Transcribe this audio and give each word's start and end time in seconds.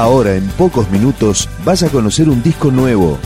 Ahora, 0.00 0.34
en 0.34 0.48
pocos 0.52 0.90
minutos, 0.90 1.46
vas 1.62 1.82
a 1.82 1.90
conocer 1.90 2.30
un 2.30 2.42
disco 2.42 2.70
nuevo. 2.70 3.18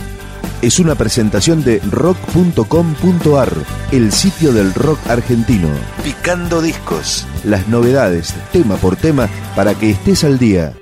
Es 0.61 0.81
una 0.81 0.97
presentación 0.97 1.63
de 1.63 1.79
rock.com.ar, 1.89 3.53
el 3.93 4.11
sitio 4.11 4.53
del 4.53 4.75
rock 4.75 4.99
argentino. 5.09 5.69
Picando 6.03 6.61
discos. 6.61 7.29
Las 7.45 7.69
novedades, 7.69 8.35
tema 8.51 8.75
por 8.75 8.97
tema, 8.97 9.29
para 9.55 9.77
que 9.77 9.91
estés 9.91 10.25
al 10.25 10.41
día. 10.41 10.73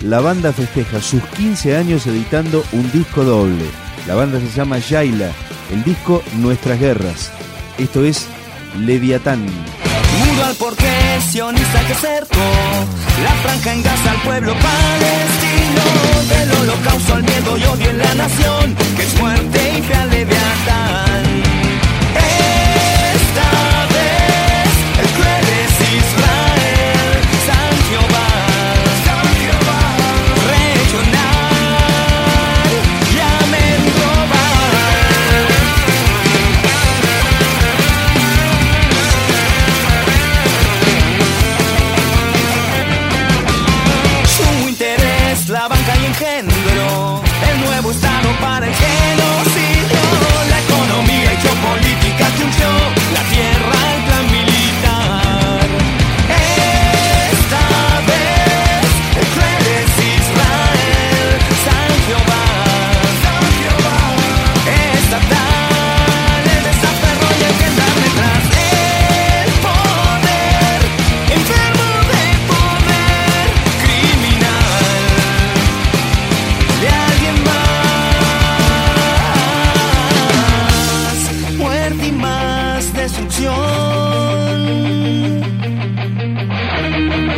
La 0.00 0.20
banda 0.20 0.54
festeja 0.54 1.02
sus 1.02 1.22
15 1.36 1.76
años 1.76 2.06
editando 2.06 2.64
un 2.72 2.90
disco 2.92 3.24
doble. 3.24 3.66
La 4.08 4.14
banda 4.14 4.40
se 4.40 4.48
llama 4.48 4.78
Yaila, 4.78 5.32
el 5.70 5.84
disco 5.84 6.22
Nuestras 6.38 6.80
Guerras. 6.80 7.30
Esto 7.76 8.06
es 8.06 8.26
Leviatán. 8.78 9.44
Mudo 10.36 10.48
al 10.48 10.54
porqué, 10.56 11.18
sionista 11.30 11.80
que 11.86 11.94
cercó 11.94 12.48
La 13.22 13.30
franja 13.42 13.72
en 13.72 13.82
Gaza 13.82 14.10
al 14.10 14.20
pueblo 14.22 14.52
palestino. 14.52 15.82
Del 16.28 16.52
holocausto 16.52 17.14
al 17.14 17.22
miedo 17.22 17.56
y 17.56 17.64
odio 17.64 17.90
en 17.90 17.98
la 17.98 18.14
nación 18.14 18.76
Que 18.96 19.02
es 19.02 19.20
muerte 19.20 19.78
y 19.78 19.82
fe 19.82 19.94
al 19.94 20.10
leviatán. 20.10 21.42
Esta 23.14 23.50
vez 23.94 24.72
el 25.00 25.08
cruel 25.14 25.48
es 25.64 26.04
Israel 26.04 26.25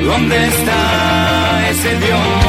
¿Dónde 0.04 0.46
está 0.46 1.70
ese 1.70 1.96
Dios? 1.96 2.47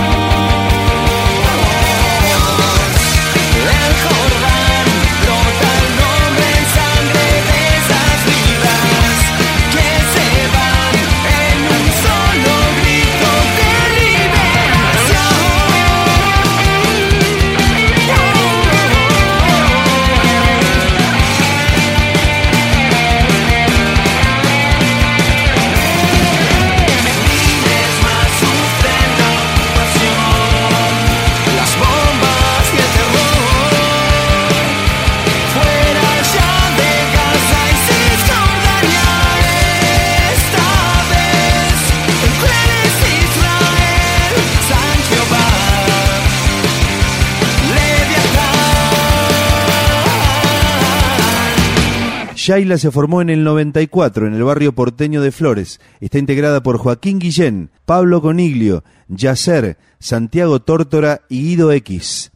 Yaila 52.50 52.80
se 52.80 52.90
formó 52.90 53.22
en 53.22 53.30
el 53.30 53.44
94 53.44 54.26
en 54.26 54.34
el 54.34 54.44
barrio 54.44 54.74
porteño 54.74 55.22
de 55.22 55.32
Flores. 55.32 55.80
Está 56.00 56.18
integrada 56.18 56.64
por 56.64 56.80
Joaquín 56.80 57.20
Guillén, 57.20 57.70
Pablo 57.86 58.24
Coniglio, 58.24 58.84
Yacer, 59.08 59.78
Santiago 60.00 60.60
Tórtora 60.60 61.22
y 61.30 61.44
Guido 61.44 61.72
X. 61.72 62.32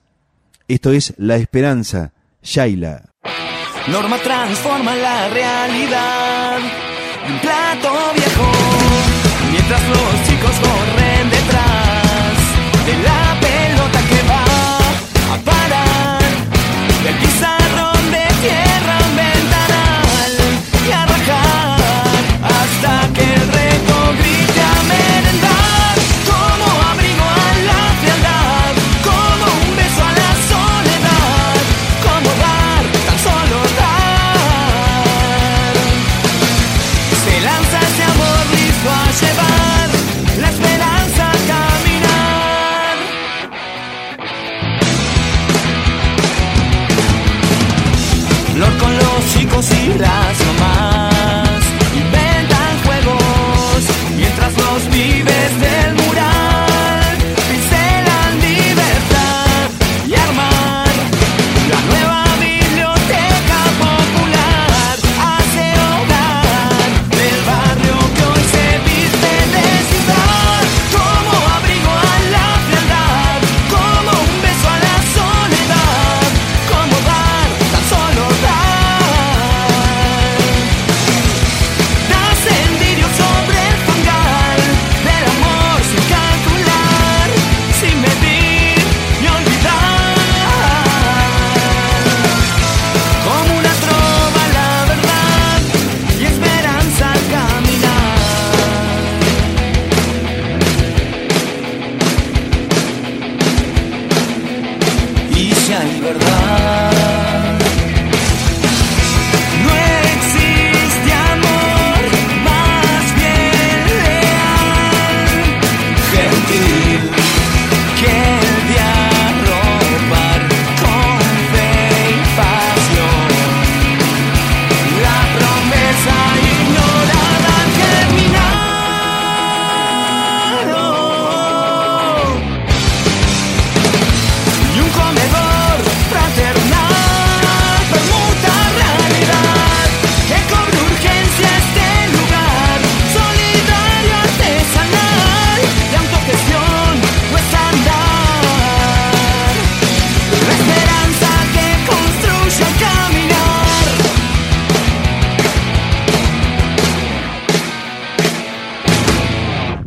Esto 0.67 0.91
es 0.91 1.15
La 1.17 1.37
Esperanza, 1.37 2.13
Yaila. 2.43 3.09
Norma 3.87 4.19
transforma 4.19 4.95
la 4.95 5.29
realidad 5.29 6.59
plato 7.41 7.89
viejo 8.13 8.51
mientras 9.51 9.81
los 9.89 10.27
chicos 10.27 10.51
corren 10.59 11.02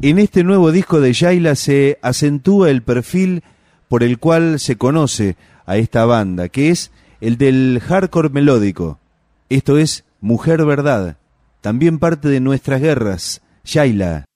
En 0.08 0.20
este 0.20 0.44
nuevo 0.44 0.70
disco 0.70 1.00
de 1.00 1.12
Yaila 1.12 1.56
se 1.56 1.98
acentúa 2.00 2.70
el 2.70 2.80
perfil 2.80 3.42
por 3.88 4.04
el 4.04 4.20
cual 4.20 4.60
se 4.60 4.76
conoce 4.76 5.36
a 5.66 5.78
esta 5.78 6.04
banda, 6.04 6.48
que 6.48 6.70
es 6.70 6.92
el 7.20 7.38
del 7.38 7.82
hardcore 7.84 8.28
melódico. 8.28 9.00
Esto 9.48 9.78
es 9.78 10.04
Mujer 10.20 10.64
Verdad, 10.64 11.16
también 11.60 11.98
parte 11.98 12.28
de 12.28 12.38
nuestras 12.38 12.80
guerras, 12.80 13.42
Shaila. 13.64 14.26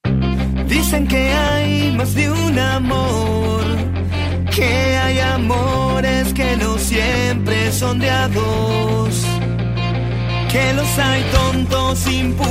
Dicen 0.67 1.07
que 1.07 1.31
hay 1.31 1.93
más 1.95 2.15
de 2.15 2.29
un 2.29 2.59
amor, 2.59 3.63
que 4.53 4.65
hay 4.65 5.19
amores 5.19 6.33
que 6.33 6.57
no 6.57 6.77
siempre 6.79 7.71
son 7.71 7.97
de 7.97 8.09
a 8.09 8.27
dos, 8.27 9.25
que 10.51 10.73
los 10.73 10.99
hay 10.99 11.23
tontos, 11.31 12.11
impulsivos, 12.11 12.50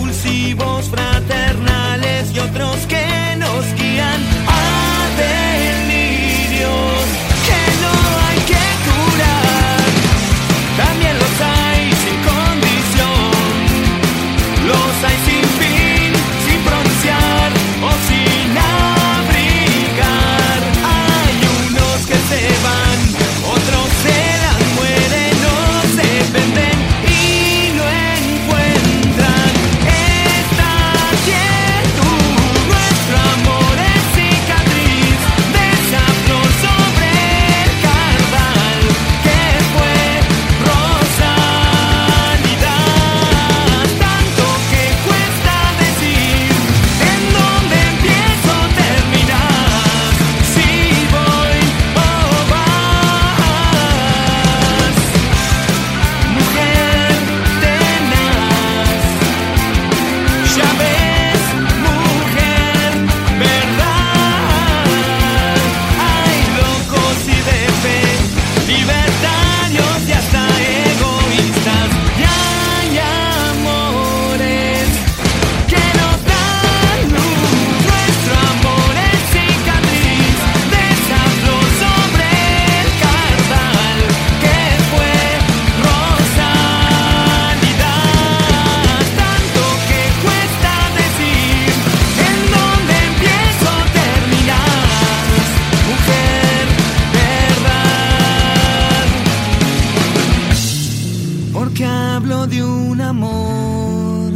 hablo 102.11 102.47
de 102.47 102.63
un 102.63 103.01
amor 103.01 104.33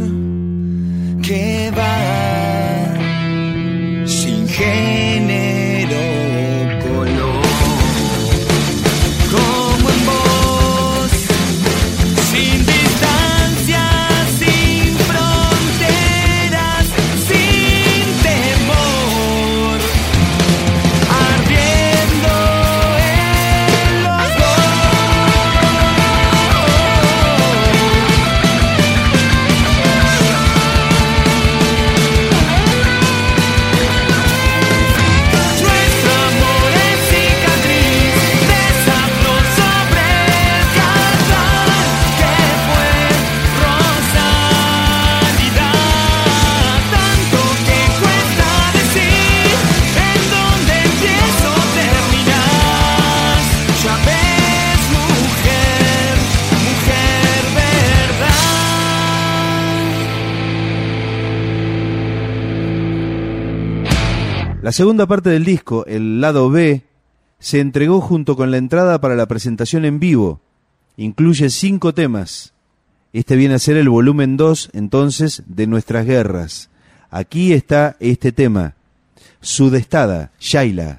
que 1.21 1.71
va 1.77 1.97
sin 4.07 4.47
género 4.47 5.24
La 64.65 64.71
segunda 64.71 65.05
parte 65.05 65.29
del 65.29 65.45
disco, 65.45 65.85
el 65.85 66.19
lado 66.21 66.49
B, 66.49 66.81
se 67.37 67.59
entregó 67.59 68.01
junto 68.01 68.35
con 68.35 68.49
la 68.49 68.57
entrada 68.57 68.99
para 68.99 69.13
la 69.13 69.27
presentación 69.27 69.85
en 69.85 69.99
vivo. 69.99 70.41
Incluye 70.97 71.51
cinco 71.51 71.93
temas. 71.93 72.55
Este 73.13 73.35
viene 73.35 73.53
a 73.53 73.59
ser 73.59 73.77
el 73.77 73.89
volumen 73.89 74.37
2, 74.37 74.71
entonces, 74.73 75.43
de 75.45 75.67
Nuestras 75.67 76.07
Guerras. 76.07 76.71
Aquí 77.11 77.53
está 77.53 77.95
este 77.99 78.31
tema, 78.31 78.73
Sudestada, 79.39 80.31
Shaila. 80.39 80.95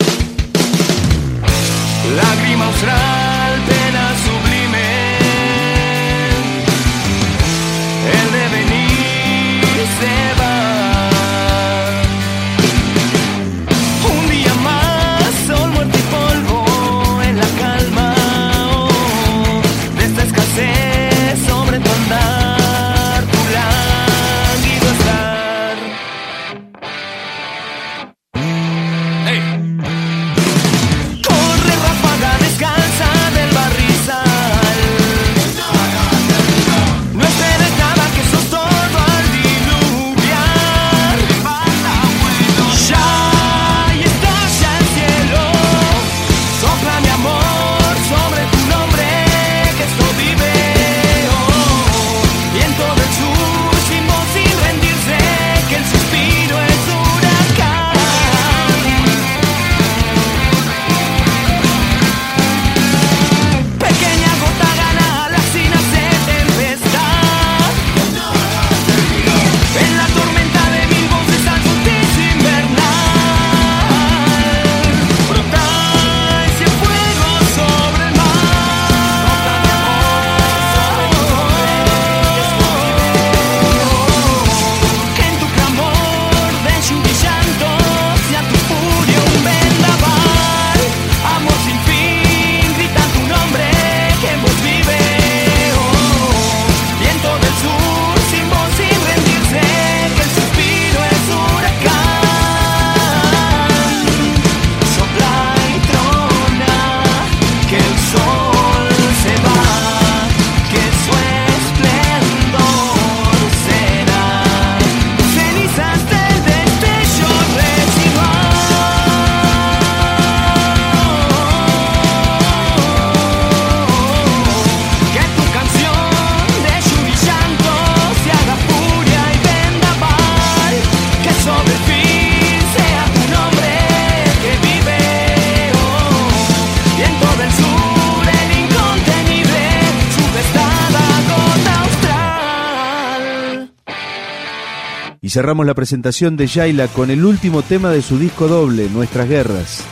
Cerramos 145.37 145.67
la 145.67 145.75
presentación 145.75 146.35
de 146.39 146.47
Yaila 146.47 146.89
con 146.89 147.11
el 147.11 147.23
último 147.23 147.61
tema 147.61 147.91
de 147.91 148.01
su 148.01 148.19
disco 148.19 148.49
doble, 148.49 148.89
Nuestras 148.89 149.29
Guerras, 149.29 149.85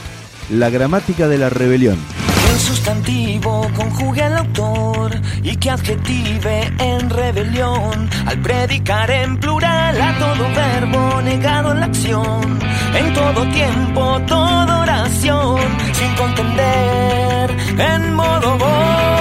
La 0.48 0.70
Gramática 0.70 1.28
de 1.28 1.36
la 1.36 1.50
Rebelión. 1.50 1.98
El 2.50 2.58
sustantivo 2.58 3.68
conjugue 3.76 4.22
al 4.22 4.38
autor 4.38 5.20
y 5.42 5.54
que 5.56 5.68
adjetive 5.68 6.72
en 6.78 7.10
rebelión 7.10 8.08
al 8.24 8.40
predicar 8.40 9.10
en 9.10 9.36
plural 9.36 10.00
a 10.00 10.18
todo 10.18 10.48
verbo 10.54 11.20
negado 11.20 11.72
en 11.72 11.80
la 11.80 11.86
acción, 11.86 12.58
en 12.94 13.12
todo 13.12 13.46
tiempo, 13.50 14.22
toda 14.26 14.80
oración, 14.80 15.60
sin 15.92 16.14
contender 16.14 17.50
en 17.78 18.14
modo 18.14 18.56
voz. 18.56 19.13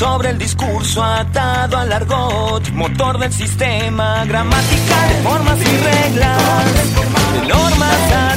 Sobre 0.00 0.30
el 0.30 0.38
discurso 0.38 1.04
atado 1.04 1.76
al 1.76 1.92
argot, 1.92 2.70
motor 2.70 3.18
del 3.18 3.30
sistema 3.30 4.24
gramatical, 4.24 5.10
formas 5.22 5.58
y 5.60 5.76
reglas, 5.76 6.64
de 7.34 7.46
normas 7.46 8.12
a 8.12 8.36